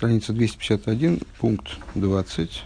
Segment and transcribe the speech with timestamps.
[0.00, 2.62] страница 251, пункт 20.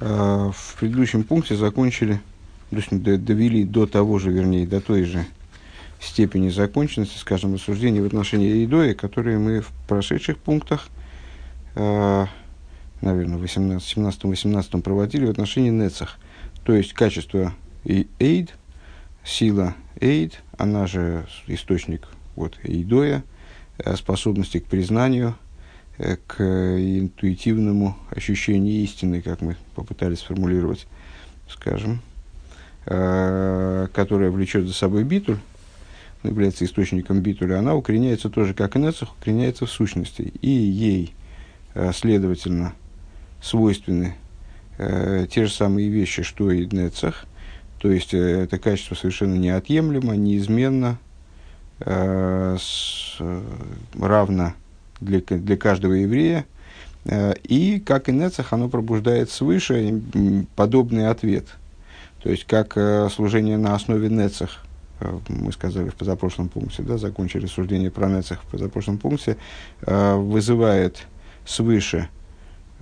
[0.00, 2.18] А, в предыдущем пункте закончили,
[2.70, 5.26] то есть довели до того же, вернее, до той же
[6.00, 10.88] степени законченности, скажем, рассуждений в отношении Идоя, которые мы в прошедших пунктах,
[11.74, 12.28] а,
[13.02, 16.16] наверное, в 17-18 проводили в отношении Нецах.
[16.64, 17.52] То есть качество
[17.84, 18.54] Эйд,
[19.26, 23.22] сила Эйд, она же источник вот, Эйдоя,
[23.76, 25.36] э, способности к признанию–
[25.98, 30.86] к интуитивному ощущению истины, как мы попытались сформулировать,
[31.48, 32.00] скажем,
[32.86, 35.38] э, которая влечет за собой битуль,
[36.24, 40.32] является источником битуля, она укореняется тоже, как и нецах, укореняется в сущности.
[40.40, 41.14] И ей,
[41.74, 42.72] э, следовательно,
[43.42, 44.14] свойственны
[44.76, 47.26] те же самые вещи, что и нецах,
[47.78, 50.98] то есть это качество совершенно неотъемлемо, неизменно,
[54.00, 54.54] равно
[55.00, 56.44] для, для каждого еврея.
[57.04, 60.00] Э, и, как и Нецах, оно пробуждает свыше
[60.56, 61.46] подобный ответ.
[62.22, 64.64] То есть, как э, служение на основе Нецах,
[65.00, 69.36] э, мы сказали в позапрошлом пункте, да, закончили рассуждение про Нецах в позапрошлом пункте,
[69.80, 71.06] вызывает
[71.46, 72.08] свыше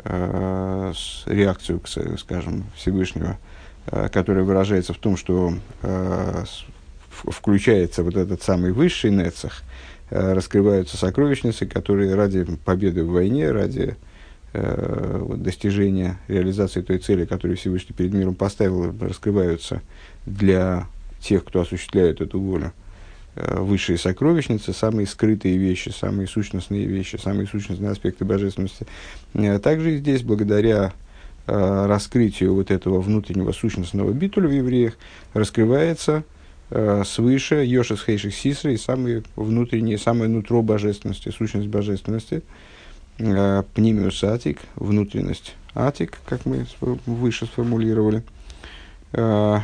[0.05, 1.81] реакцию,
[2.17, 3.39] скажем, Всевышнего,
[3.85, 5.55] которая выражается в том, что
[7.11, 9.63] включается вот этот самый высший Нецах,
[10.13, 13.97] раскрываются сокровищницы, которые ради победы в войне, ради
[14.53, 19.81] э, вот, достижения, реализации той цели, которую Всевышний перед миром поставил, раскрываются
[20.27, 20.87] для
[21.21, 22.73] тех, кто осуществляет эту волю.
[23.37, 28.87] Э, высшие сокровищницы, самые скрытые вещи, самые сущностные вещи, самые сущностные аспекты божественности.
[29.33, 30.93] Э, также и здесь, благодаря
[31.47, 34.99] э, раскрытию вот этого внутреннего сущностного битуля в евреях,
[35.33, 36.32] раскрывается э,
[37.05, 42.43] свыше Йошес Хейших Сисра и самые внутренние, самое нутро божественности, сущность божественности,
[43.19, 48.23] э, пнимиус атик, внутренность атик, как мы выше сформулировали.
[49.13, 49.59] Э,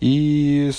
[0.00, 0.70] и,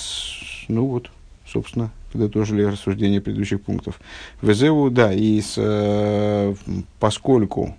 [0.68, 1.10] ну вот,
[1.46, 4.00] собственно, подытожили рассуждения предыдущих пунктов.
[4.42, 6.54] Везеву, да, и с, э,
[7.00, 7.76] поскольку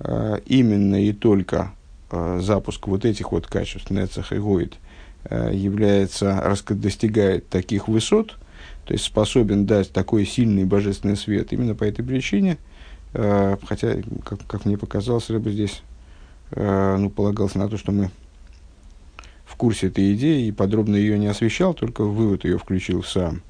[0.00, 1.72] э, именно и только
[2.10, 4.87] э, запуск вот этих вот качеств, Нецах и Гоид– Э,
[5.30, 8.36] является, достигает таких высот,
[8.84, 11.52] то есть способен дать такой сильный божественный свет.
[11.52, 12.58] Именно по этой причине,
[13.12, 15.82] э, хотя, как, как мне показалось, Рэбе здесь
[16.52, 18.10] э, ну, полагался на то, что мы
[19.44, 23.42] в курсе этой идеи и подробно ее не освещал, только вывод ее включил сам.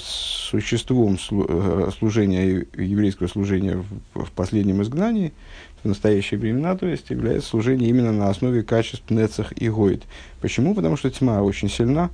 [0.00, 5.32] Существом служения, еврейского служения в последнем изгнании–
[5.84, 10.02] в настоящие времена, то есть является служение именно на основе качеств Нецах и Гойд.
[10.40, 10.74] Почему?
[10.74, 12.10] Потому что тьма очень сильна,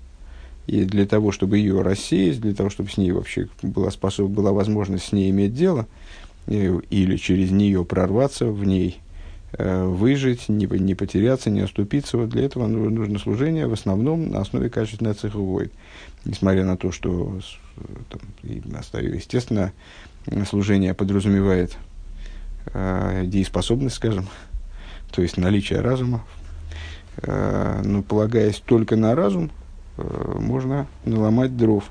[0.66, 4.52] и для того, чтобы ее рассеять, для того, чтобы с ней вообще была, способ, была
[4.52, 5.86] возможность с ней иметь дело,
[6.46, 9.00] или через нее прорваться в ней,
[9.52, 12.18] э, выжить, не, не потеряться, не оступиться.
[12.18, 15.72] Вот для этого нужно служение в основном на основе качеств Нецах и Гойд.
[16.24, 17.38] Несмотря на то, что,
[18.08, 19.72] там, естественно,
[20.48, 21.76] служение подразумевает
[22.66, 24.26] э, дееспособность, скажем,
[25.12, 26.24] то есть наличие разума.
[27.22, 29.50] Э, но полагаясь только на разум,
[29.96, 31.90] э, можно наломать дров.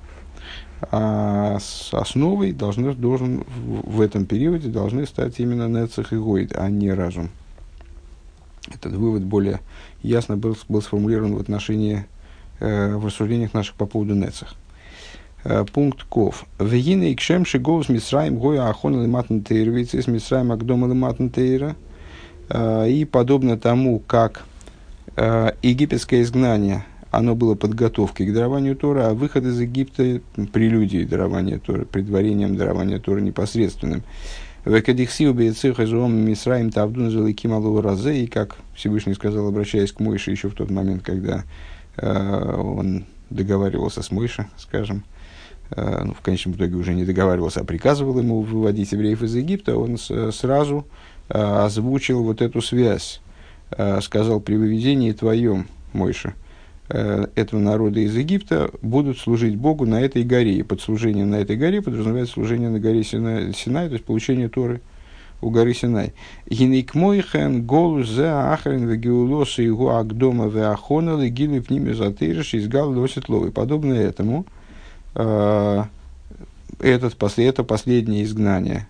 [0.92, 6.70] А с основой должны, должен в, этом периоде должны стать именно нецех и гойд, а
[6.70, 7.30] не разум.
[8.74, 9.60] Этот вывод более
[10.02, 12.06] ясно был, был сформулирован в отношении
[12.60, 14.56] э, в рассуждениях наших по поводу нецех.
[15.46, 16.46] Э, пункт ков.
[16.60, 21.76] Вегина и кшем шигов с Мисраем гоя ахон лиматн тейра, с Мисраем агдома лиматн тейра.
[22.50, 24.44] Э, и подобно тому, как
[25.16, 30.22] э, египетское изгнание, оно было подготовкой к дарованию Тора, а выход из Египта–
[30.54, 34.04] прелюдией дарования Тора, предварением дарования Тора непосредственным.
[34.66, 40.32] Векадихсиу бейцех изуом Мисраим тавдун заликим алу разе, и как Всевышний сказал, обращаясь к Мойше
[40.32, 41.46] еще в тот момент, когда
[41.98, 45.04] он договаривался с Мойше, скажем,
[45.76, 49.98] ну, в конечном итоге уже не договаривался, а приказывал ему выводить евреев из Египта, он
[49.98, 50.88] с, сразу
[51.30, 53.22] э, озвучил вот эту связь.
[53.72, 56.34] Э, сказал, при выведении твоем, Мойша,
[56.88, 60.56] этого народа из Египта будут служить Богу на этой горе.
[60.56, 64.50] И под служением на этой горе подразумевается служение на горе Синай, Синай то есть получение
[64.50, 64.82] Торы
[65.40, 66.14] у горы Синай.
[66.50, 73.30] Гинейк мойхен голу зе ахрен вегеулоса его агдома веахона легили пними затыришь из гал лосит
[73.30, 73.52] ловы.
[73.52, 74.59] Подобно этому– Э,
[75.14, 75.90] этот,
[77.38, 78.88] это последнее изгнание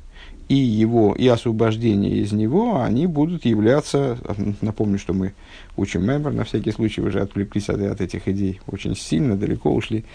[0.50, 4.18] и его, и освобождение из него, они будут являться,
[4.62, 5.34] напомню, что мы
[5.78, 10.06] учим мембр, на всякий случай уже отвлеклись от, от этих идей, очень сильно, далеко ушли,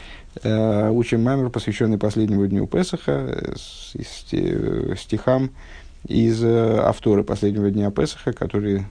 [0.43, 3.55] э, учим мембр, посвященный последнему дню Песаха, э,
[4.97, 5.51] стихам
[6.09, 8.83] из э, авторы последнего дня Песаха, который,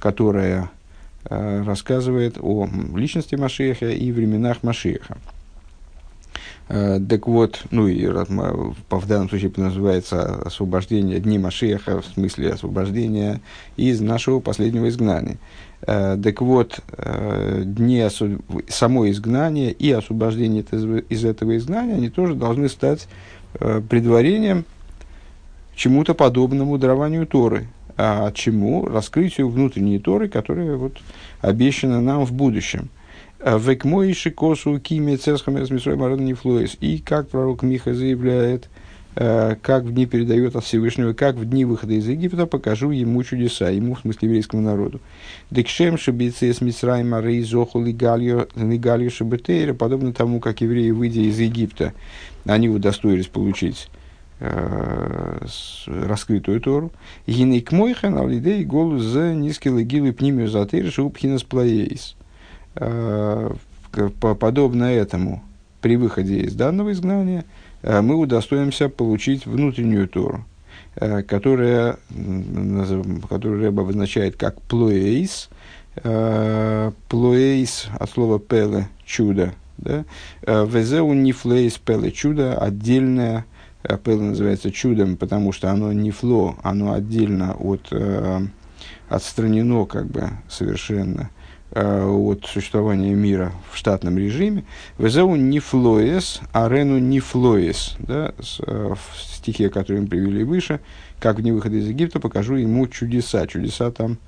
[0.00, 0.70] которая
[1.24, 5.18] э, рассказывает о личности Машеха и временах Машеха.
[6.72, 13.40] Э, так вот, ну и в данном случае называется освобождение Дни Машеха, в смысле освобождения
[13.76, 15.38] из нашего последнего изгнания.
[15.82, 18.06] Э, так вот, э, дни
[18.68, 20.62] само изгнание и освобождение
[21.08, 23.08] из этого изгнания, они тоже должны стать
[23.88, 24.64] предварением
[25.74, 27.66] чему-то подобному дарованию Торы.
[27.96, 28.86] А чему?
[28.86, 30.98] Раскрытию внутренней Торы, которая вот
[31.40, 32.90] обещана нам в будущем–
[33.42, 36.76] Век Мойши Косу Кими Цесхамер Смисрой Марон Нефлоис.
[36.80, 38.68] И как пророк Миха заявляет,
[39.16, 43.22] э, как в дни передает от Всевышнего, как в дни выхода из Египта покажу ему
[43.22, 45.00] чудеса, ему, в смысле, еврейскому народу.
[45.50, 48.46] Декшем шабице с Мицраима рей зоху лигалью
[49.10, 51.94] шабетейра, подобно тому, как евреи, выйдя из Египта,
[52.44, 53.88] они удостоились получить
[54.40, 55.38] э,
[55.86, 56.92] раскрытую Тору.
[57.26, 62.16] Гинейк мойхан алидей голу за низкий лагилу пнимию затейр шубхинас плаейс.
[62.74, 63.52] Э,
[64.20, 65.42] подобно этому,
[65.80, 67.44] при выходе из данного изгнания,
[67.82, 70.44] э, мы удостоимся получить внутреннюю Тору,
[70.94, 71.98] э, которая,
[73.28, 75.48] которую Рэба обозначает как плоэйс,
[77.08, 80.04] плоэйс от слова пеле, чудо, да?
[80.46, 83.44] Везеу нифлейс пеле, чудо отдельное,
[84.04, 87.92] пеле называется чудом, потому что оно не фло, оно отдельно от,
[89.08, 91.30] отстранено как бы совершенно
[91.72, 94.64] от существования мира в штатном режиме.
[94.98, 97.96] Везеу нифлоес, арену нифлоес.
[98.00, 98.34] Да,
[98.66, 100.80] э, в стихе, который мы привели выше,
[101.20, 103.46] как в дни выхода из Египта, покажу ему чудеса.
[103.46, 104.18] Чудеса там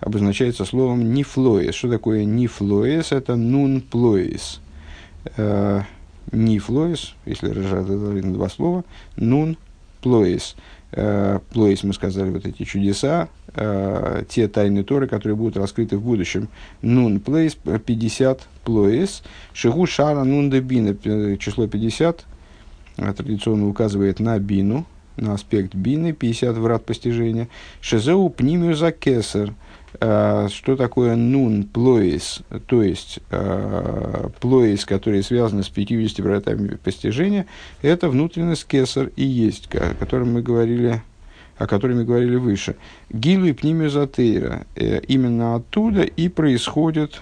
[0.00, 1.74] обозначается словом нифлоес.
[1.74, 3.12] Что такое нифлоес?
[3.12, 4.60] Это нун плоес.
[5.36, 5.82] Э,
[6.32, 7.86] нифлоес, если разжать
[8.24, 8.84] на два слова,
[9.16, 9.56] нун
[10.02, 10.56] плоес.
[10.90, 16.48] Плоес, мы сказали, вот эти чудеса, э, те тайны Торы, которые будут раскрыты в будущем.
[16.82, 19.22] Нун плейс 50 плоис,
[19.52, 20.96] шигу шара нун де бина,
[21.38, 22.24] число 50
[22.96, 24.84] э, традиционно указывает на бину,
[25.16, 27.48] на аспект бины, 50 врат постижения.
[27.80, 29.54] Шезеу пнимию за кесар.
[29.98, 37.46] Uh, что такое нун плоис, то есть uh, плоис, которые связаны с 50 вратами постижения,
[37.82, 41.02] это внутренность кесар и есть, о котором мы говорили
[41.60, 42.76] о которой мы говорили выше.
[43.10, 44.64] Гилу и пнимиозотейра.
[44.76, 47.20] Э, именно оттуда и происходит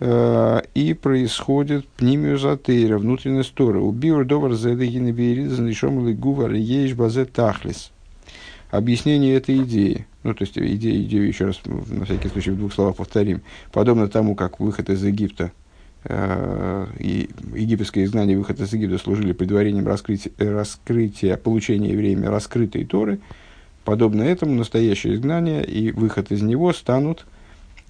[0.00, 3.78] э, и происходит пнимиозотейра, внутренность Торы.
[3.78, 7.90] Убивер добр зедегины беридз нишом лигувар ейш базе тахлис.
[8.72, 10.06] Объяснение этой идеи.
[10.24, 13.42] Ну, то есть, идею, идею еще раз, на всякий случай, в двух словах повторим.
[13.70, 15.52] Подобно тому, как выход из Египта
[16.02, 23.20] э, и египетское изгнание выход из Египта служили предварением раскрытия, раскрытия получения евреями раскрытой Торы–
[23.84, 27.26] Подобно этому настоящее изгнание и выход из него станут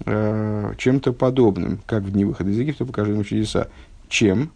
[0.05, 3.67] э, чем-то подобным, как в дни выхода из Египта, покажи ему чудеса,
[4.09, 4.51] чем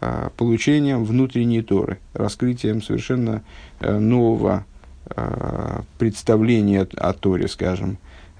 [0.00, 3.42] э, получением внутренней Торы, раскрытием совершенно
[3.80, 4.64] э, нового
[5.16, 7.98] э, представления о Торе, скажем,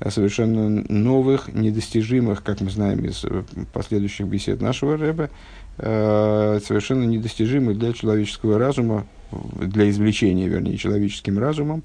[0.09, 5.31] совершенно новых, недостижимых, как мы знаем из э, последующих бесед нашего Рэба,
[5.79, 11.85] э, совершенно недостижимых для человеческого разума, для извлечения, вернее, человеческим разумом,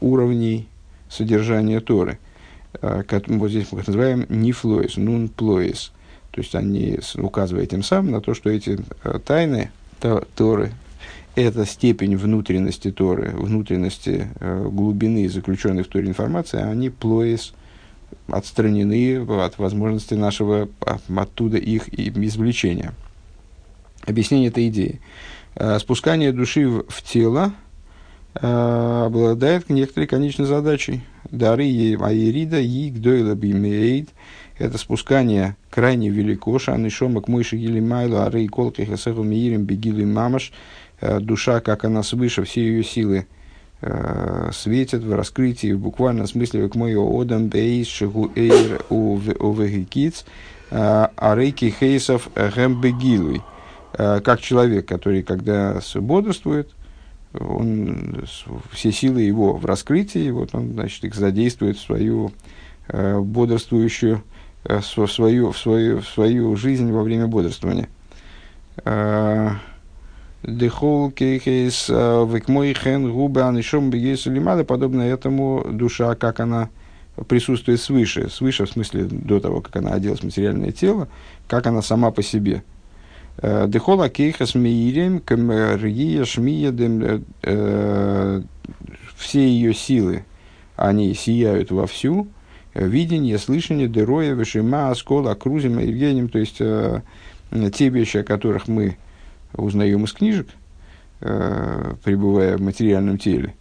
[0.00, 0.66] уровней
[1.08, 2.18] содержания Торы.
[2.80, 5.92] Вот здесь мы их называем нифлоис, нун плоис.
[6.32, 8.80] То есть они указывают тем самым на то, что эти
[9.24, 9.70] тайны
[10.34, 10.72] Торы,
[11.34, 17.54] это степень внутренности Торы, внутренности глубины заключенной в Торе информации, они плоис
[18.28, 20.68] отстранены от возможности нашего
[21.14, 22.92] оттуда их извлечения.
[24.04, 25.00] Объяснение этой идеи.
[25.78, 27.52] Спускание души в тело–
[28.34, 31.02] Э, обладает некоторой конечной задачей.
[31.30, 34.08] Дары Аирида и Гдойла Бимейд–
[34.58, 40.06] это спускание крайне велико, шаны шомак мойши гили майло, ары и колки хасеху миирим бегилы
[40.06, 40.54] мамаш, э,
[41.20, 43.26] душа, как она свыше, все ее силы
[43.80, 50.24] э, светят в раскрытии, в буквальном смысле, к мою одам бейс шигу эйр у вегикиц,
[50.70, 53.42] арейки хейсов гэм бегилуй.
[53.92, 56.70] Как человек, который, когда бодрствует–
[57.38, 58.24] он,
[58.70, 62.32] все силы его в раскрытии, вот он, значит, их задействует в свою
[62.88, 64.22] э, бодрствующую,
[64.64, 67.88] э, в, свою, в, свою, в свою жизнь во время бодрствования.
[70.42, 76.68] Э, Дехол кейхейс э, векмой хен губа анишом бегейсу лимада, подобно этому душа, как она
[77.28, 81.08] присутствует свыше, свыше в смысле до того, как она оделась в материальное тело,
[81.46, 82.62] как она сама по себе–
[83.40, 87.24] Дехола кейхас миирем камрия шмия дем
[89.16, 90.24] все ее силы,
[90.76, 92.28] они сияют вовсю,
[92.74, 97.00] видение, слышание, дероя, вишима, оскола, крузим, евгением, то есть э,
[97.72, 98.96] те вещи, о которых мы
[99.54, 100.48] узнаем из книжек,
[101.20, 103.54] э, пребывая в материальном теле,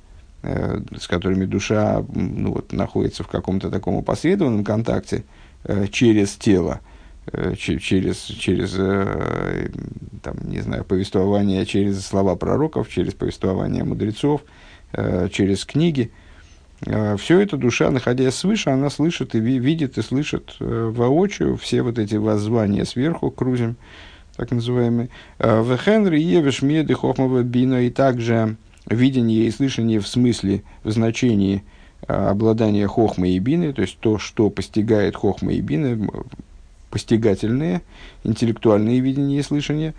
[0.44, 5.24] э, с которыми душа ну, вот, находится в каком-то таком опосредованном контакте
[5.64, 6.80] э, через тело,
[7.32, 9.70] э, через, через э,
[10.24, 14.42] там, не знаю, повествование, через слова пророков, через повествование мудрецов,
[14.94, 16.12] э, через книги–
[16.86, 21.84] Э, все это душа, находясь свыше, она слышит и видит и слышит э, воочию все
[21.84, 23.76] вот эти воззвания сверху, крузим,
[24.36, 25.10] так называемые.
[25.40, 28.56] Э, в Хенри Евеш Меди Хохмова Бина и также
[28.90, 31.64] видение и слышание в смысле, в значении
[32.08, 36.10] обладания Хохмы и Бины, то есть то, что постигает Хохма и Бины,
[36.90, 37.82] постигательные,
[38.24, 39.94] интеллектуальные видения и слышания.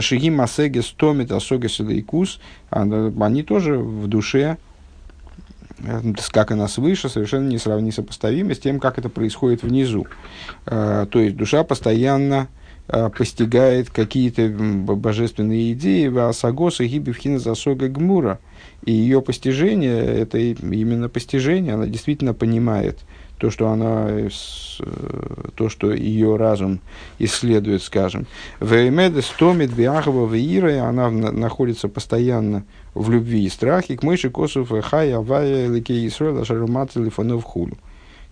[0.00, 4.58] Шигим Асегес Томит Асогес Лейкус, они тоже в душе
[6.30, 10.06] как она свыше, совершенно не сопоставимо с тем, как это происходит внизу.
[10.66, 18.38] А, то есть душа постоянно а, постигает какие-то божественные идеи Асагоса Гибевхина Засога Гмура.
[18.84, 22.98] И ее постижение, это именно постижение, она действительно понимает
[23.38, 24.28] то, что она, э,
[25.54, 26.80] то, что ее разум
[27.18, 28.26] исследует, скажем.
[28.60, 32.64] Веймедес томит биахова веира, она находится постоянно
[32.94, 37.76] в любви и страхе, к мыши косов хай авая леке Исруэла шарумат телефонов хулу.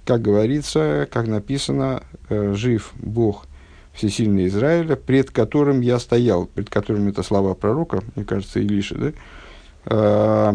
[0.04, 3.47] Как говорится, как написано, э, жив Бог
[3.92, 9.12] Всесильный Израиля, пред которым я стоял, пред которым это слова пророка, мне кажется, Илиша, да?
[9.84, 10.54] Э,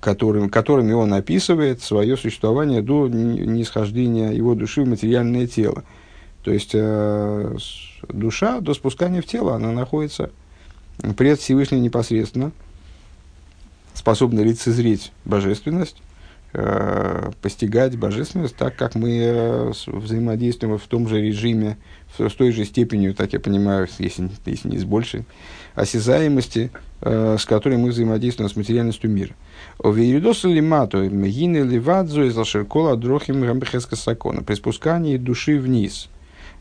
[0.00, 5.84] которым, которыми он описывает свое существование до нисхождения его души в материальное тело.
[6.42, 7.56] То есть э,
[8.08, 10.30] душа до спускания в тело, она находится
[11.16, 12.52] пред Всевышним непосредственно,
[13.94, 15.96] способна лицезреть божественность,
[16.52, 21.78] постигать божественность так, как мы э, взаимодействуем в том же режиме,
[22.18, 25.24] с той же степенью, так я понимаю, если, если не с большей,
[25.74, 29.34] осязаемости, э, с которой мы взаимодействуем с материальностью мира.
[29.82, 34.42] Овеиридоса лимато, мегины ливадзу из лашеркола дрохим рамбехеска сакона.
[34.42, 36.08] При спускании души вниз.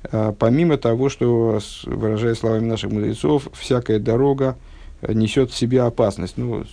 [0.03, 4.57] Э, помимо того, что, выражая словами наших мудрецов, всякая дорога
[5.01, 6.38] э, несет в себе опасность.
[6.38, 6.63] Ну,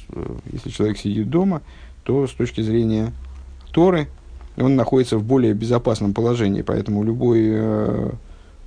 [0.52, 1.62] если человек сидит дома,
[2.08, 3.12] то с точки зрения
[3.70, 4.08] Торы
[4.56, 7.54] он находится в более безопасном положении, поэтому любой,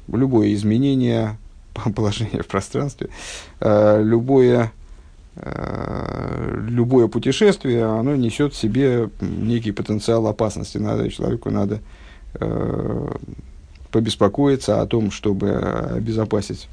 [0.08, 1.40] любое изменение
[1.96, 3.10] положение в пространстве,
[3.60, 4.72] э, любое,
[5.38, 10.78] э, любое путешествие, оно несет в себе некий потенциал опасности.
[10.78, 11.80] Надо, человеку надо
[12.36, 13.08] э,
[13.90, 16.68] побеспокоиться о том, чтобы обезопасить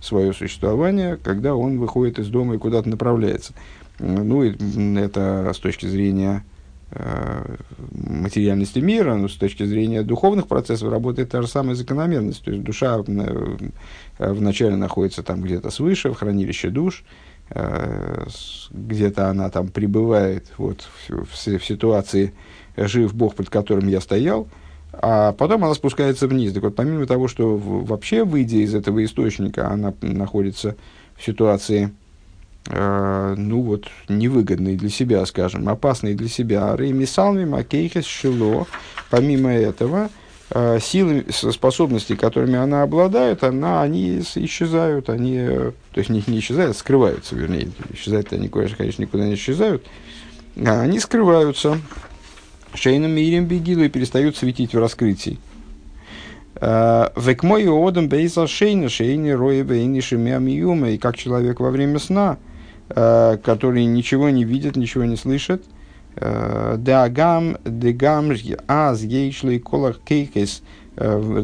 [0.00, 3.52] свое существование, когда он выходит из дома и куда-то направляется.
[3.98, 6.44] Ну, это с точки зрения
[6.90, 7.56] Э,
[7.92, 12.42] материальности мира, но с точки зрения духовных процессов работает та же самая закономерность.
[12.42, 13.56] То есть душа э,
[14.18, 17.04] вначале находится там где-то свыше, в хранилище душ,
[17.50, 18.24] э,
[18.70, 22.32] где-то она там пребывает вот, в, в, в ситуации
[22.78, 24.48] «жив Бог, под которым я стоял»,
[24.90, 26.54] а потом она спускается вниз.
[26.54, 30.74] Так вот, помимо того, что вообще, выйдя из этого источника, она находится
[31.16, 31.90] в ситуации
[32.68, 36.74] э, ну вот, невыгодный для себя, скажем, опасный для себя.
[36.76, 38.66] Рейми Салми, Макейхес, Шило.
[39.10, 40.10] Помимо этого,
[40.50, 46.40] э, силы, способности, которыми она обладает, она, они исчезают, они, э, то есть не, не
[46.40, 49.84] исчезают, а скрываются, вернее, исчезают они, конечно, никуда не исчезают,
[50.56, 51.80] а они скрываются.
[52.74, 55.38] Шейном Мирим Бегилу и перестают светить в раскрытии.
[56.56, 61.98] Э, Век мой одам бейзал шейна, шейни роя бейни шемя и как человек во время
[61.98, 62.36] сна–
[62.90, 65.62] Э, который ничего не видит, ничего не слышит.
[66.16, 68.32] Э, Дагам, дегам,
[68.66, 70.62] аз, ейшлый, колах, кейкес,
[70.96, 71.42] э,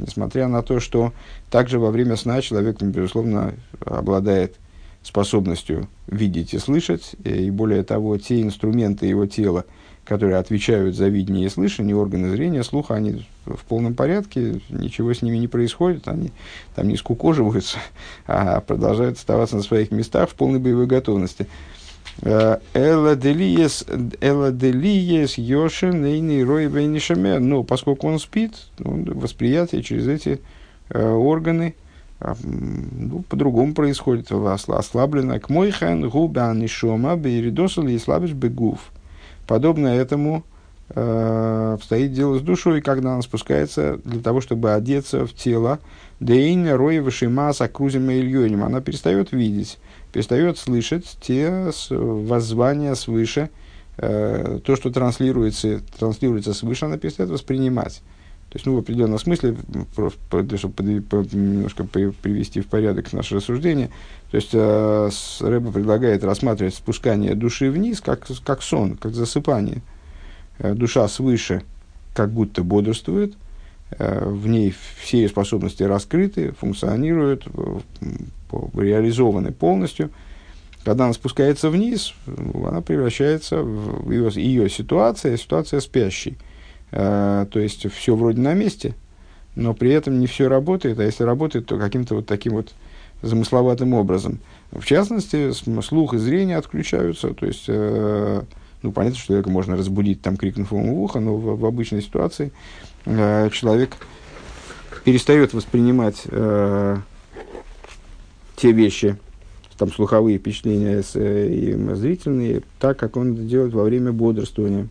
[0.00, 1.12] несмотря на то, что
[1.48, 3.54] также во время сна человек, безусловно,
[3.84, 4.56] обладает
[5.02, 9.64] способностью видеть и слышать, и более того, те инструменты его тела,
[10.04, 15.22] которые отвечают за видение и слышание, органы зрения, слуха, они в полном порядке, ничего с
[15.22, 16.30] ними не происходит, они
[16.74, 17.78] там не скукоживаются,
[18.26, 21.46] а продолжают оставаться на своих местах в полной боевой готовности.
[22.22, 23.84] Эла делиес
[25.36, 30.40] йошен нейный рой Но поскольку он спит, восприятие через эти
[30.90, 31.74] э, органы
[32.20, 35.38] а, ну, по-другому происходит, ослаблено.
[35.40, 38.92] К мой хан губан и шома бейридосал и слабишь бегув.
[39.46, 40.44] Подобно этому
[40.90, 45.80] э, обстоит дело с душой, когда она спускается для того, чтобы одеться в тело.
[46.20, 49.78] Дейн роя вышима с окрузем и Она перестает видеть,
[50.12, 53.50] перестает слышать те воззвания свыше,
[53.98, 58.02] э, то, что транслируется, транслируется свыше, она перестает воспринимать.
[58.54, 59.56] То есть, ну, в определенном смысле,
[59.96, 63.90] просто, чтобы немножко привести в порядок наше рассуждение,
[64.30, 69.82] то есть, э, Рэба предлагает рассматривать спускание души вниз как, как сон, как засыпание.
[70.60, 71.64] Э, душа свыше
[72.14, 73.34] как будто бодрствует,
[73.90, 77.48] э, в ней все ее способности раскрыты, функционируют,
[78.72, 80.10] реализованы полностью.
[80.84, 86.36] Когда она спускается вниз, она превращается в ее, ее ситуация, ситуация спящей.
[86.96, 88.94] Э, то есть все вроде на месте,
[89.56, 92.72] но при этом не все работает, а если работает, то каким-то вот таким вот
[93.20, 94.38] замысловатым образом.
[94.70, 95.50] В частности,
[95.82, 98.42] слух и зрение отключаются, то есть, э,
[98.82, 102.00] ну, понятно, что человека можно разбудить, там, крикнув ему в ухо, но в, в обычной
[102.00, 102.52] ситуации
[103.06, 103.96] э, человек
[105.04, 106.96] перестает воспринимать э,
[108.54, 109.16] те вещи,
[109.78, 114.88] там, слуховые впечатления э, и зрительные, так, как он это делает во время бодрствования.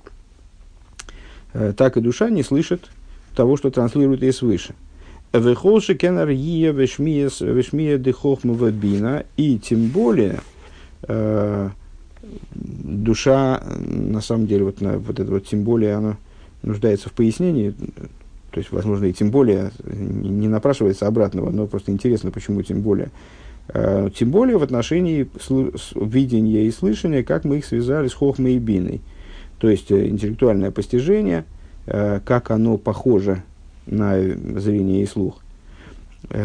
[1.53, 2.89] Э, так и душа не слышит
[3.35, 4.75] того, что транслирует ей свыше.
[5.33, 9.25] Вехолши кенар ия вешмия дехохмува бина.
[9.37, 10.41] И тем более
[11.03, 11.69] э,
[12.53, 16.17] душа, на самом деле, вот, на, вот это вот тем более, оно
[16.61, 17.73] нуждается в пояснении.
[18.51, 23.09] То есть, возможно, и тем более не напрашивается обратного, но просто интересно, почему тем более.
[23.69, 25.27] Э, тем более в отношении
[25.95, 29.01] видения и слышания, как мы их связали с хохмой и биной.
[29.63, 31.45] То есть э, интеллектуальное постижение,
[31.85, 33.43] э, как оно похоже
[33.85, 34.19] на
[34.59, 35.39] зрение и слух.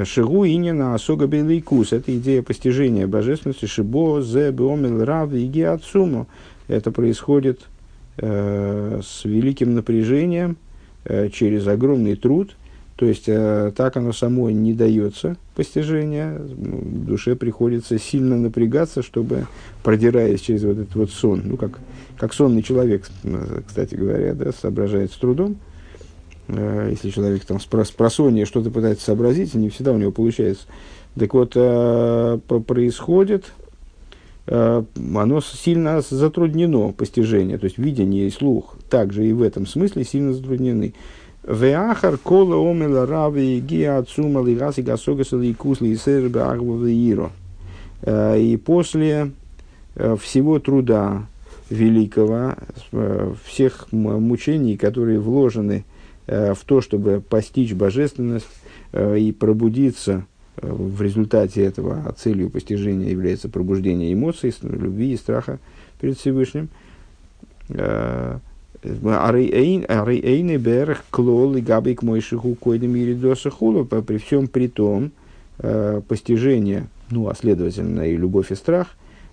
[0.04, 1.92] Шигу инина асога белейкус.
[1.92, 3.66] Это идея постижения божественности.
[3.66, 6.28] Шибо зе беомел рав иги отсуму.
[6.68, 7.62] Это происходит
[8.18, 10.56] э, с великим напряжением,
[11.04, 12.54] э, через огромный труд–
[12.98, 19.46] то есть э, так оно само не дается постижение, душе приходится сильно напрягаться, чтобы,
[19.84, 21.78] продираясь через вот этот вот сон, ну как,
[22.16, 23.08] как сонный человек,
[23.68, 25.58] кстати говоря, да, соображает с трудом,
[26.48, 30.66] э, если человек там с просонья что-то пытается сообразить, не всегда у него получается.
[31.16, 33.52] Так вот, э, происходит,
[34.48, 34.82] э,
[35.14, 40.32] оно сильно затруднено, постижение, то есть видение и слух также и в этом смысле сильно
[40.32, 40.94] затруднены.
[41.46, 47.30] Веахар кола омела рави гия отцума лигаси гасогаса ликус лисербе арбавеиро.
[48.02, 49.32] Э, и после
[49.94, 51.26] э, всего труда
[51.70, 52.54] великого,
[52.92, 55.84] э, всех мучений, которые вложены
[56.26, 58.44] в то, чтобы постичь божественность
[58.92, 60.26] и пробудиться
[60.60, 65.58] в результате этого, а целью постижения является пробуждение эмоций, любви и страха
[65.98, 66.68] перед Всевышним,
[68.82, 73.84] Арейны берх клол и габик мойшиху койдем иридоса хулу.
[73.84, 75.10] При всем при том,
[75.58, 78.88] э, постижение, ну, а следовательно и любовь и страх,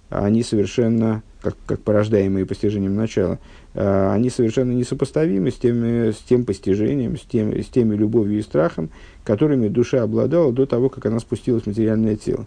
[0.10, 3.40] они совершенно, как, как порождаемые постижением начала,
[3.74, 8.44] э, они совершенно несопоставимы с, теми, с тем постижением, с, тем, с теми любовью и
[8.44, 8.90] страхом,
[9.24, 12.46] которыми душа обладала до того, как она спустилась в материальное тело.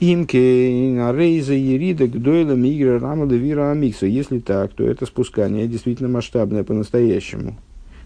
[0.00, 4.06] Имке на рейза ерида гдойла мигра рамада вира амикса.
[4.06, 7.56] Если так, то это спускание действительно масштабное по-настоящему.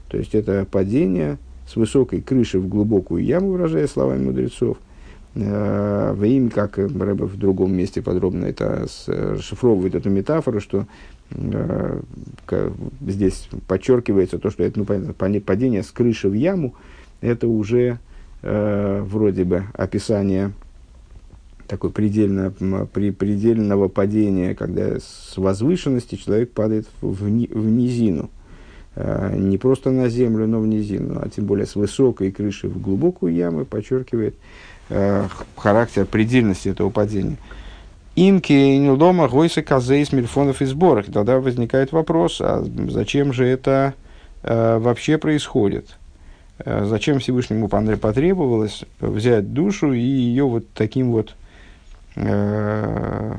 [0.09, 4.79] То есть это падение с высокой крыши в глубокую яму, выражая словами мудрецов.
[5.35, 10.87] Э, в им, как Рэбе в другом месте подробно это расшифровывает эту метафору, что
[11.31, 12.01] э,
[13.07, 16.75] здесь подчеркивается то, что это ну, падение с крыши в яму,
[17.21, 17.99] это уже
[18.43, 20.53] э, вроде бы описание
[21.73, 22.53] такой предельно,
[22.93, 28.29] при, предельного падения, когда с возвышенности человек падает в, в низину.
[28.95, 32.79] А, не просто на землю, но в низину, а тем более с высокой крыши в
[32.79, 34.35] глубокую яму, подчеркивает
[34.91, 37.39] а, характер предельности этого падения.
[38.17, 41.07] Имки Нилдома Гойса Казейс Мильфонов и сборах.
[41.07, 43.95] Тогда возникает вопрос, а зачем же это
[44.43, 45.97] а, вообще происходит?
[46.59, 51.35] А, зачем Всевышнему потребовалось взять душу и ее вот таким вот
[52.17, 53.35] э,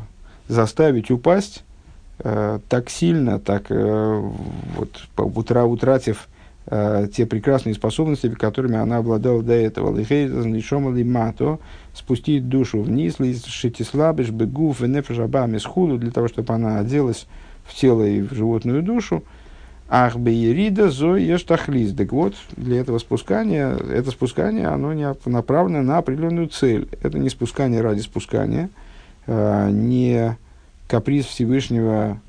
[0.48, 1.64] заставить упасть
[2.20, 4.32] э, так сильно, так э,
[4.76, 6.28] вот, утра, утратив
[6.68, 9.92] э, те прекрасные способности, которыми она обладала до этого.
[11.04, 11.60] мато
[11.94, 17.28] спустить душу вниз, шитислабиш, бегуф, венефажабами схуду, для того, чтобы она оделась
[17.66, 19.24] в тело и в животную душу.
[19.90, 21.94] Ах, бейрида, зо ештахлиз.
[21.94, 26.88] Так вот, для этого спускания, это спускание, оно не направлено на определенную цель.
[27.02, 28.70] Это не спускание ради спускания,
[29.28, 30.38] э, не
[30.88, 32.20] каприз Всевышнего,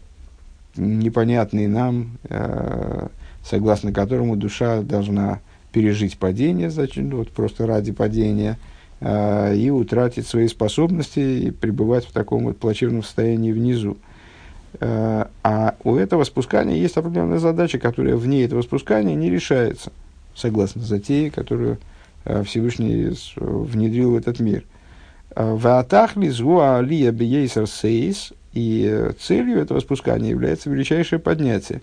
[0.77, 3.09] непонятный нам, э,
[3.45, 5.40] согласно которому душа должна
[5.73, 8.59] пережить падение, значит, вот просто ради падения,
[9.01, 13.97] э, и утратить свои способности и пребывать в таком вот плачевном состоянии внизу.
[14.81, 19.93] Э, а у этого спускания есть определенная задача, которая вне этого спускания не решается,
[20.35, 21.79] согласно затее, которую
[22.25, 24.65] э, Всевышний внедрил в этот мир.
[25.35, 31.83] Э, Ваатахли згуа алия бейсер сейс, и целью этого спускания является величайшее поднятие.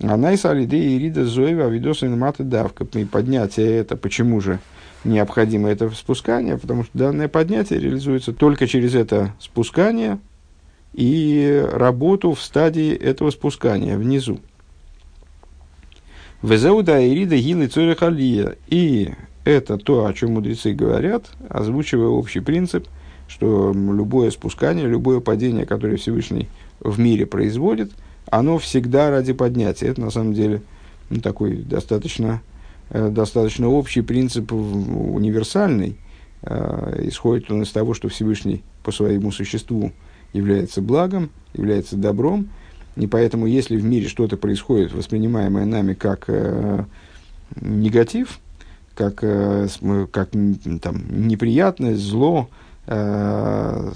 [0.00, 2.84] Анайс алиде и рида зоева видоса маты давка.
[2.94, 4.58] И поднятие это почему же
[5.04, 6.58] необходимо это спускание?
[6.58, 10.18] Потому что данное поднятие реализуется только через это спускание–
[10.92, 14.40] и работу в стадии этого спускания внизу.
[16.42, 18.56] Везеуда Ирида Гилы Цорихалия.
[18.66, 19.12] И
[19.44, 22.86] это то, о чем мудрецы говорят, озвучивая общий принцип,
[23.28, 26.48] что любое спускание, любое падение, которое Всевышний
[26.80, 27.92] в мире производит,
[28.26, 29.86] оно всегда ради поднятия.
[29.86, 30.62] Это на самом деле
[31.10, 32.40] ну, такой достаточно,
[32.90, 35.96] э, достаточно общий принцип, универсальный.
[36.42, 39.92] Э, исходит он из того, что Всевышний по своему существу
[40.32, 42.48] является благом, является добром,
[42.96, 46.84] и поэтому, если в мире что-то происходит, воспринимаемое нами как э,
[47.60, 48.40] негатив,
[48.94, 49.68] как, э,
[50.10, 50.30] как
[50.82, 52.48] там, неприятность, зло,
[52.86, 53.92] э,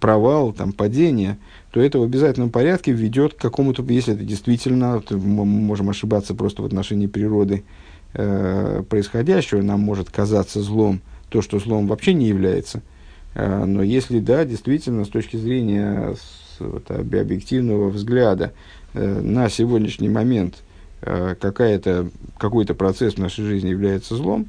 [0.00, 1.38] провал, там, падение,
[1.70, 6.62] то это в обязательном порядке ведет к какому-то, если это действительно, мы можем ошибаться просто
[6.62, 7.64] в отношении природы
[8.12, 12.82] э, происходящего, нам может казаться злом то, что злом вообще не является–
[13.36, 18.52] но если да, действительно, с точки зрения с, вот, объективного взгляда
[18.94, 20.62] э, на сегодняшний момент
[21.02, 24.46] э, какая-то, какой-то процесс в нашей жизни является злом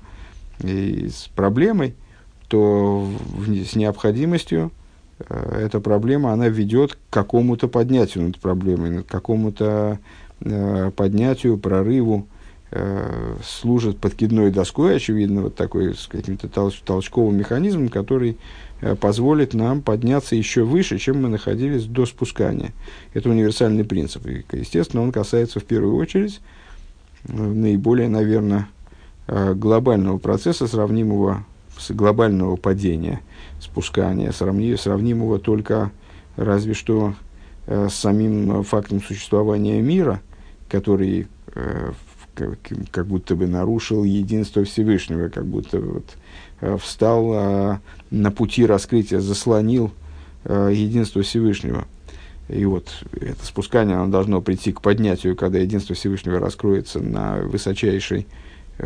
[0.63, 1.95] и с проблемой,
[2.47, 4.71] то в, с необходимостью
[5.30, 9.97] эта проблема, она ведет к какому-то поднятию над проблемой, к какому-то
[10.95, 12.28] поднятию, прорыву,
[13.43, 18.66] служит подкидной доской, очевидно, вот такой с каким-то толч- толчковым механизмом, который Э,
[18.99, 22.73] позволит нам подняться еще выше, чем мы находились до спускания.
[23.13, 24.25] Это универсальный принцип.
[24.27, 26.41] И, естественно, он касается в первую очередь
[27.27, 28.67] э, наиболее, наверное,
[29.27, 31.45] э, глобального процесса, сравнимого
[31.77, 33.21] с глобального падения,
[33.59, 35.91] спускания, сравнимого только
[36.35, 37.13] разве что
[37.67, 40.21] с самим фактом существования мира,
[40.69, 41.27] который
[42.33, 46.05] как будто бы нарушил единство Всевышнего, как будто вот
[46.59, 49.91] Э, встал э, на пути раскрытия, заслонил
[50.43, 51.85] э, единство Всевышнего.
[52.49, 58.25] И вот это спускание оно должно прийти к поднятию, когда единство Всевышнего раскроется на высочайшей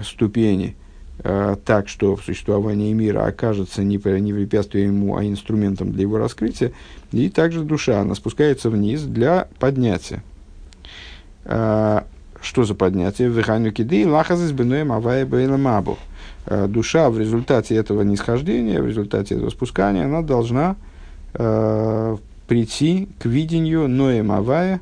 [0.03, 0.75] ступени,
[1.21, 6.71] так, что в существовании мира окажется не, не препятствием ему, а инструментом для его раскрытия.
[7.11, 10.23] И также душа, она спускается вниз для поднятия.
[12.41, 13.29] Что за поднятие?
[13.29, 15.93] Виханю киды лахазис бенуем авая бейламабу.
[15.93, 16.10] Э,
[16.45, 20.75] душа в результате этого нисхождения, в результате этого спускания, она должна
[21.33, 24.81] э, прийти к видению Ноем Авая,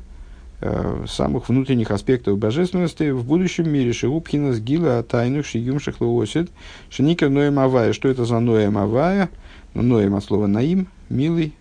[0.60, 3.92] э, самых внутренних аспектов божественности в будущем мире.
[3.92, 6.50] Шиупхина с Гила Тайну Шиюм Шахлоосид
[6.88, 7.92] Шиника Ноем Авая.
[7.92, 9.30] Что это за Ноем Авая?
[9.74, 11.54] Ну, Ноем от слова Наим, милый,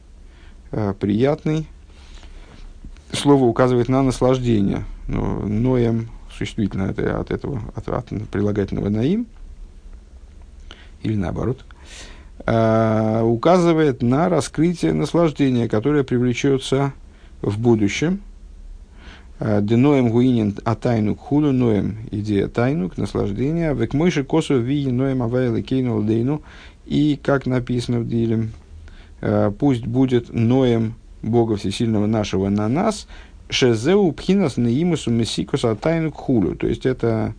[0.71, 1.67] э, приятный.
[3.11, 4.85] Слово указывает на наслаждение.
[5.07, 9.27] Но Ноем существительно это от этого, от, от прилагательного Наим–
[11.03, 11.65] или наоборот,
[12.45, 16.93] э, указывает на раскрытие наслаждения, которое привлечется
[17.41, 18.21] в будущем.
[19.39, 23.75] А, Деноем гуинин а тайну худу ноем идея тайну к наслаждению.
[23.75, 26.41] Век мойши косу ви ноем авайлы кейнул дейну.
[26.85, 28.51] И как написано в Дилем,
[29.21, 33.07] э, пусть будет ноем Бога Всесильного нашего на нас,
[33.49, 36.55] шезеу пхинас неимусу месикуса тайну хулю.
[36.55, 37.33] То есть это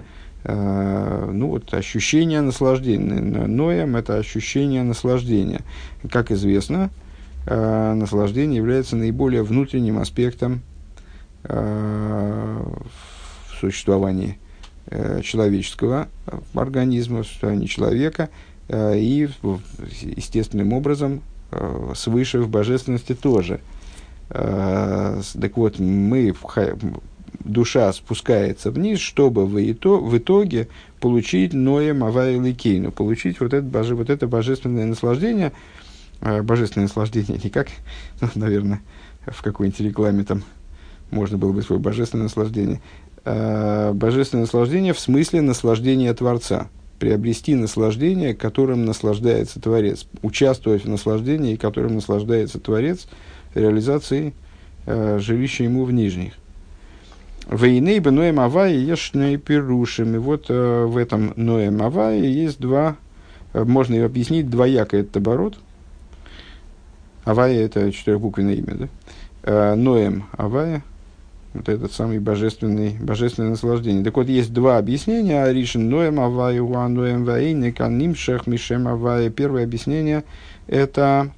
[0.44, 3.20] ну вот, ощущение наслаждения.
[3.20, 5.60] Ноем– это ощущение наслаждения.
[6.10, 6.90] Как известно,
[7.46, 10.62] э, наслаждение является наиболее внутренним аспектом
[11.44, 12.62] э,
[13.50, 14.38] в существовании
[15.22, 16.08] человеческого
[16.54, 18.28] организма, в существовании человека,
[18.68, 19.28] и
[20.16, 21.22] естественным образом
[21.94, 23.60] свыше в божественности тоже.
[24.30, 26.32] Так вот, мы
[27.44, 30.68] душа спускается вниз, чтобы в, ито, в итоге
[31.00, 35.52] получить Ноя Мавай Кейну, получить вот это, боже, вот это божественное наслаждение,
[36.20, 37.68] э, божественное наслаждение, не как,
[38.20, 38.80] ну, наверное,
[39.26, 40.42] в какой-нибудь рекламе там
[41.10, 42.80] можно было бы свое божественное наслаждение,
[43.24, 51.56] э, божественное наслаждение в смысле наслаждения Творца, приобрести наслаждение, которым наслаждается Творец, участвовать в наслаждении,
[51.56, 53.08] которым наслаждается Творец,
[53.54, 54.34] реализации
[54.86, 56.34] э, жилища ему в нижних.
[57.50, 60.14] Вейней бы Ноем Авае ешной пирушим.
[60.14, 62.96] И вот э, в этом Ноем Авае есть два
[63.52, 65.58] можно ее объяснить двояко этот оборот.
[67.24, 68.88] Авая– это четырехбуквенное имя,
[69.42, 69.74] да?
[69.74, 70.84] Ноем Авая–
[71.54, 74.04] вот этот самый божественный, божественное наслаждение.
[74.04, 75.42] Так вот, есть два объяснения.
[75.42, 79.30] Аришин Ноем Авай, Уа Ноем Ваейник, Анимшех Мишем Авая.
[79.30, 80.24] Первое объяснение–
[80.68, 81.30] это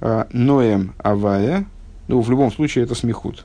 [0.00, 1.66] э, Ноем Авая.
[2.06, 3.44] Ну, в любом случае, это смехут.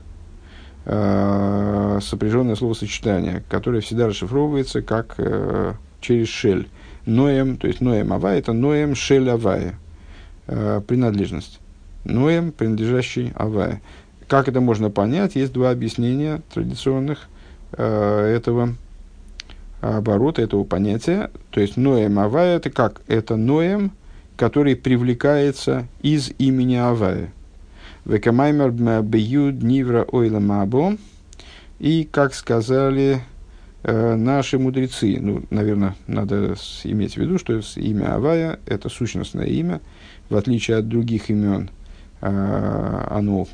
[0.90, 6.66] Э, сопряженное словосочетание, которое всегда расшифровывается как э, через шель.
[7.04, 9.74] Ноем, то есть Ноем Авая– это Ноем Шель Авая.
[10.46, 11.60] Э, принадлежность.
[12.04, 13.82] Ноем, принадлежащий Авая.
[14.28, 15.36] Как это можно понять?
[15.36, 17.28] Есть два объяснения традиционных
[17.72, 18.74] э, этого
[19.82, 21.30] оборота, этого понятия.
[21.50, 23.02] То есть Ноем Авая это как?
[23.08, 23.92] Это Ноем,
[24.38, 27.30] который привлекается из имени Авая.
[28.04, 28.70] Векамаймер
[29.02, 30.96] бьюд нивра ойла мабо.
[31.78, 33.20] И, как сказали
[33.84, 39.80] э, наши мудрецы, ну, наверное, надо иметь в виду, что имя Авая– это сущностное имя,
[40.28, 41.70] в отличие от других имен,
[42.20, 43.46] э, оно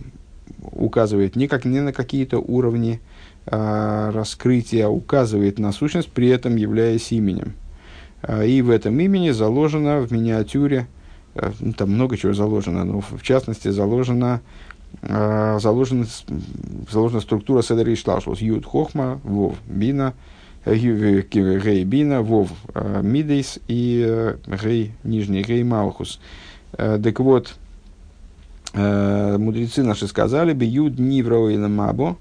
[0.72, 3.00] указывает не, как, не на какие-то уровни
[3.46, 7.54] а, раскрытия, а указывает на сущность, при этом являясь именем.
[8.22, 10.87] А, и в этом имени заложено в миниатюре,
[11.60, 14.40] ну, там много чего заложено, но в частности заложена,
[15.02, 16.06] а, заложена,
[16.90, 18.40] заложена структура Седер и Шлашлус.
[18.40, 20.14] Юд Хохма, Вов Бина,
[20.66, 26.20] Гей Бина, Вов Мидейс и Гей Нижний Гей Малхус.
[26.76, 27.54] Так вот,
[28.74, 32.16] Э, мудрецы наши сказали, бьют нивро и мабо,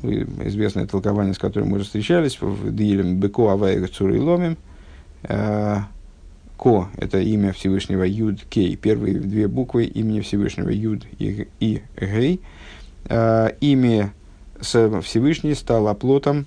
[0.00, 0.10] ну,
[0.46, 4.56] известное толкование, с которым мы уже встречались, в Дилем Беко Авайга Цуры Ломим.
[6.62, 11.82] Э, Ко– это имя Всевышнего Юд Кей, первые две буквы имени Всевышнего Юд и, и
[12.00, 12.40] Гей.
[13.06, 14.12] Э, имя
[14.60, 16.46] Всевышний стал оплотом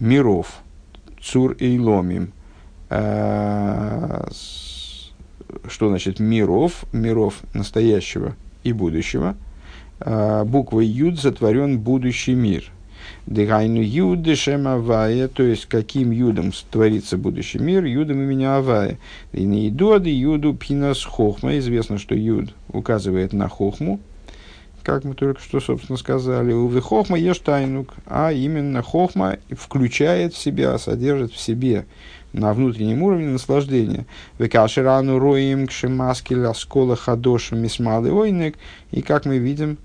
[0.00, 0.62] миров,
[1.20, 2.32] Цур и Ломим.
[5.68, 6.84] Что значит миров?
[6.92, 9.36] Миров настоящего и будущего.
[10.00, 12.72] А, буквой Юд затворен будущий мир.
[13.30, 14.26] Дыхайну Юд
[14.66, 18.98] Авая, то есть каким Юдом творится будущий мир, Юдом имени Авая.
[19.32, 21.56] И не Идоды Юду Пинас Хохма.
[21.58, 24.00] Известно, что Юд указывает на Хохму,
[24.82, 26.52] как мы только что, собственно, сказали.
[26.52, 31.86] Увы Хохма ешь тайнук, а именно Хохма включает в себя, содержит в себе
[32.32, 34.06] на внутреннем уровне наслаждения.
[34.40, 38.56] Векаширану роим кшемаски ляскола хадош мисмалы ойнек.
[38.90, 39.78] И как мы видим,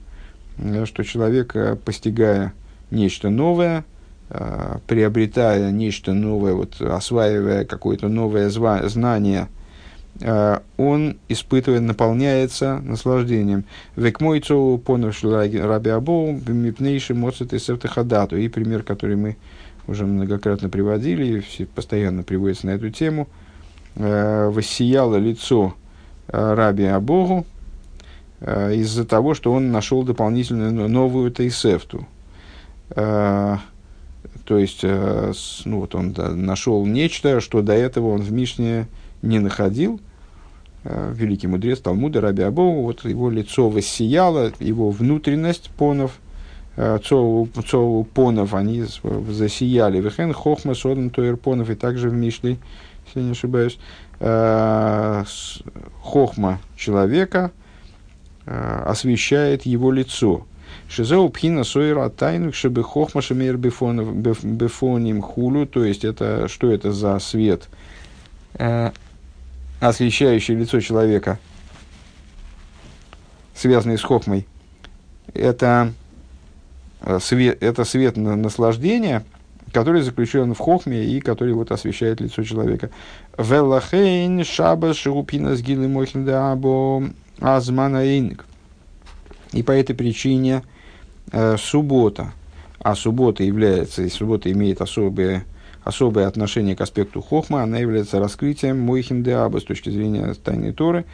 [0.57, 2.51] э, что человек, э, постигая
[2.91, 3.85] нечто новое,
[4.29, 9.47] э, приобретая нечто новое, вот, осваивая какое-то новое знание,
[10.77, 13.65] он испытывает, наполняется наслаждением.
[13.97, 18.37] Век мой цоу понов раби абоу мипнейши моцет и сертахадату.
[18.37, 19.35] И пример, который мы
[19.87, 23.27] уже многократно приводили, все постоянно приводится на эту тему,
[23.95, 25.73] э, воссияло лицо
[26.27, 27.45] раби Абогу
[28.41, 32.07] из-за того, что он нашел дополнительную новую тейсефту.
[32.89, 33.57] Э,
[34.45, 35.33] то есть, э,
[35.65, 38.87] ну, вот он нашел нечто, что до этого он в Мишне
[39.21, 39.99] не находил.
[40.83, 46.13] Э, великий мудрец Талмуда Раби Абогу, вот его лицо воссияло, его внутренность понов–
[46.75, 48.83] Цоу понов, они
[49.29, 50.01] засияли.
[50.01, 52.57] Вехен хохма содом тоир понов, и также в Мишле,
[53.05, 53.79] если не ошибаюсь,
[56.01, 57.51] хохма человека
[58.45, 60.45] освещает его лицо.
[60.89, 67.17] Шизеу пхина сойра тайну, чтобы хохма шамер бефоним хулу, то есть это, что это за
[67.19, 67.67] свет,
[68.53, 68.91] э,
[69.79, 71.39] освещающий лицо человека,
[73.55, 74.47] связанный с хохмой.
[75.33, 75.93] Это
[77.05, 79.23] Э, свет, это свет на наслаждения,
[79.71, 82.89] который заключен в хохме и который вот освещает лицо человека.
[83.37, 87.03] Велахейн шаба шерупина сгилы мохин або
[87.39, 90.63] азмана И по этой причине
[91.31, 92.33] э, суббота,
[92.79, 95.45] а суббота является, и суббота имеет особое,
[95.83, 101.05] особое отношение к аспекту хохма, она является раскрытием мойхин с точки зрения тайной Торы,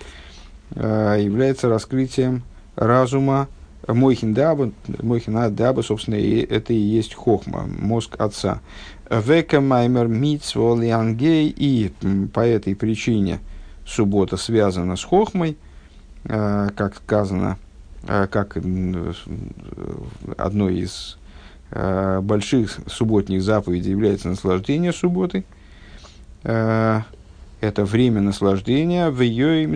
[0.75, 2.43] э, является раскрытием
[2.75, 3.47] разума
[3.87, 8.61] Мойхин Даба, собственно, и это и есть хохма, мозг отца.
[9.09, 11.91] Века Маймер Митсво Лиангей, и
[12.33, 13.39] по этой причине
[13.85, 15.57] суббота связана с хохмой,
[16.25, 17.57] э, как сказано,
[18.05, 18.57] как
[20.37, 21.17] одной из
[21.71, 25.43] э, больших субботних заповедей является наслаждение субботы.
[26.43, 27.05] Это
[27.85, 29.11] время наслаждения.
[29.11, 29.67] В ее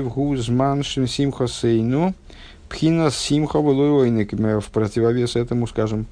[0.00, 2.14] в гузман симхосейну
[2.74, 3.60] Пхина симха
[4.60, 6.06] в противовес этому, скажем,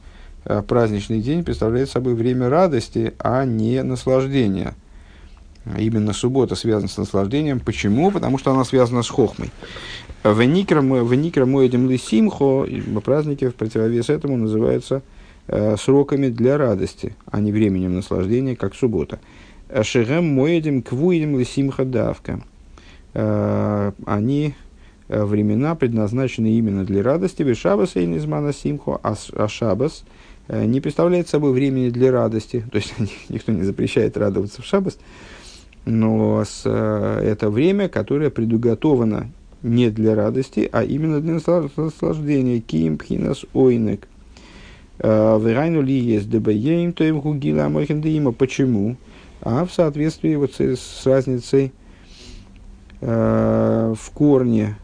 [0.44, 4.74] э, праздничный день представляет собой время радости, а не наслаждения.
[5.78, 7.60] Именно суббота связана с наслаждением.
[7.60, 8.10] Почему?
[8.10, 9.50] Потому что она связана с хохмой.
[10.24, 10.80] Веникра
[11.46, 12.66] моедем лисимхо,
[13.04, 15.02] праздники в противовес этому называются
[15.48, 19.18] э, сроками для радости, а не временем наслаждения, как суббота.
[19.82, 22.42] Шерем моедем квуедем лисимха давка.
[23.14, 24.54] Э, они
[25.08, 27.42] э, времена предназначены именно для радости.
[27.42, 30.04] Без шабаса и низмана симхо, а, а шабас
[30.48, 32.64] э, не представляет собой времени для радости.
[32.70, 32.94] То есть
[33.28, 34.98] никто не запрещает радоваться в шабас.
[35.84, 39.32] Но это время, которое предуготовано
[39.62, 41.38] не для радости, а именно для
[41.76, 42.60] наслаждения.
[42.60, 44.08] Ким пхинас ойнек.
[44.98, 48.32] Верайну ли есть дебаеем, то им хугила амохендеима.
[48.32, 48.96] Почему?
[49.40, 51.72] А в соответствии вот с, с разницей
[53.04, 54.76] Э, в корне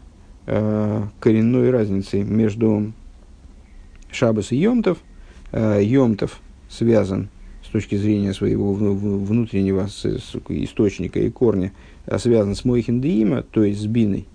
[0.45, 2.91] э, коренной разницы между
[4.11, 4.97] Шабас и Йомтов.
[5.53, 7.29] Э, Йомтов связан
[7.65, 11.71] с точки зрения своего внутреннего источника и корня,
[12.17, 14.25] связан с Мойхиндеима, то есть с биной,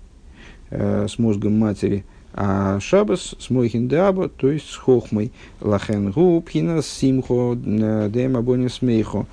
[0.69, 2.03] с мозгом матери,
[2.37, 5.31] а Шабас с Мойхиндаба, то есть с Хохмой.
[5.61, 9.25] Лахен Губхина Симхо Дема Смейхо,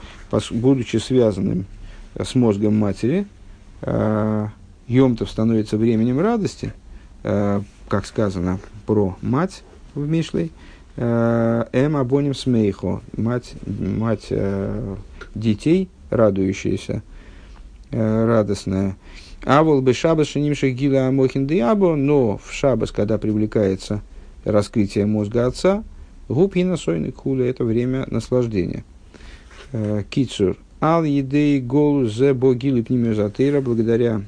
[0.52, 1.66] будучи связанным
[2.16, 3.26] с мозгом матери,
[3.80, 4.46] э,
[4.86, 6.72] Йомтов становится временем радости,
[7.24, 9.64] э, как сказано про мать
[9.96, 10.52] в Мишлей,
[10.96, 14.96] э, Эм Абоним Смейхо, мать, мать э,
[15.34, 17.02] детей, радующаяся,
[17.90, 18.96] э, радостная.
[19.44, 24.00] Авол бы шабас шинимших гила амохин диабо, но в шабас, когда привлекается
[24.44, 25.82] раскрытие мозга отца,
[26.28, 28.84] губхина сойны куля, это время наслаждения.
[29.72, 34.22] Э, Кицур, Ал едей голу зе богили пнимиозатейра, благодаря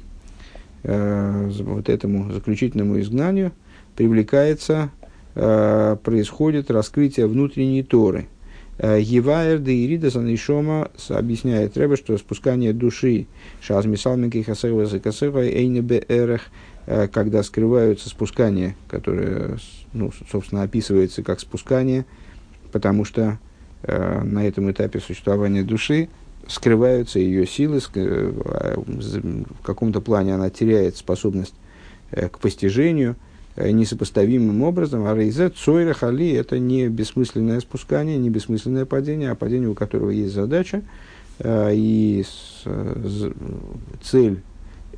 [0.83, 3.53] э, вот этому заключительному изгнанию,
[3.95, 4.89] привлекается,
[5.35, 8.27] э, происходит раскрытие внутренней Торы.
[8.77, 13.27] Еваер де Ирида Санишома объясняет Рэбе, что спускание души
[13.61, 16.41] Шазмисалминки Хасева Закасева Эйнебе Эрех,
[16.85, 19.57] э, когда скрываются спускания, которое,
[19.93, 22.05] ну, собственно, описывается как спускание,
[22.73, 23.39] потому что
[23.83, 26.09] э, на этом этапе существования души
[26.47, 31.55] скрываются ее силы, э, в каком-то плане она теряет способность
[32.11, 33.15] э, к постижению
[33.57, 35.05] несопоставимым образом.
[35.05, 40.09] А рейзе цойра хали– это не бессмысленное спускание, не бессмысленное падение, а падение, у которого
[40.09, 40.81] есть задача.
[41.43, 42.23] И
[44.01, 44.41] цель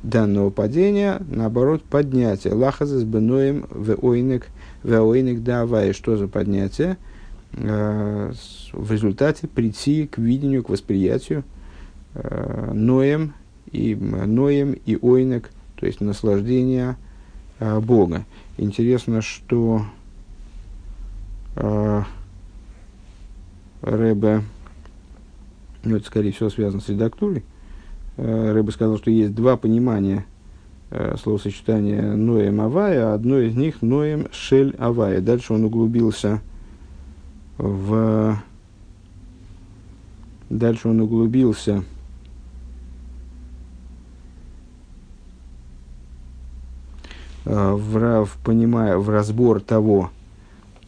[0.02, 2.54] данного падения, наоборот, поднятие.
[2.54, 4.46] Лахазес беноем в ойнек,
[4.82, 5.92] в ойнек давай.
[5.92, 6.96] Что за поднятие?
[7.52, 8.32] Э,
[8.72, 11.44] в результате прийти к видению, к восприятию
[12.14, 13.32] э, Ноем
[13.72, 16.96] и, Ноем и Ойнек, то есть наслаждения
[17.58, 18.24] э, Бога.
[18.58, 19.82] Интересно, что
[23.80, 24.42] Рэбе,
[25.84, 27.44] ну это скорее всего связано с редактурой,
[28.16, 30.26] Рэбе сказал, что есть два понимания
[31.22, 35.20] словосочетания Ноем Авая, одно из них Ноем Шель Авая.
[35.20, 36.40] Дальше он углубился
[37.58, 38.38] в...
[40.50, 41.97] Дальше он углубился э,
[47.48, 50.10] в, в, понимая, в разбор того,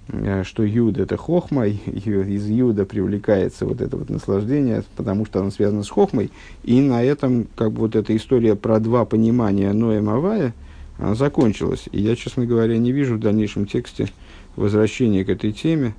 [0.08, 5.50] э, что Юд это хохма, из Юда привлекается вот это вот наслаждение, потому что оно
[5.50, 6.30] связано с хохмой,
[6.62, 10.54] и на этом как бы вот эта история про два понимания Ноя Мавая
[10.98, 11.88] она закончилась.
[11.92, 14.10] И я, честно говоря, не вижу в дальнейшем тексте
[14.56, 15.94] возвращения к этой теме,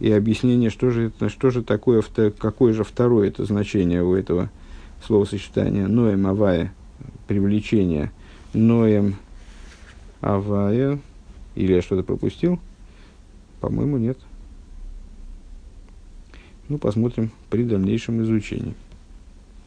[0.00, 2.02] и объяснение, что же, это, что же такое,
[2.38, 4.50] какое же второе это значение у этого
[5.04, 6.72] словосочетания «ноем авая»–
[7.26, 8.10] привлечение,
[8.52, 9.16] «ноем
[10.24, 10.98] авая»
[11.54, 12.58] или я что-то пропустил?
[13.60, 14.18] По-моему, нет.
[16.68, 18.74] Ну, посмотрим при дальнейшем изучении.